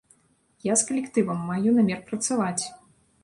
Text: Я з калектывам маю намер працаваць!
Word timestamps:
Я 0.71 0.77
з 0.81 0.85
калектывам 0.87 1.43
маю 1.51 1.75
намер 1.77 2.01
працаваць! 2.09 2.63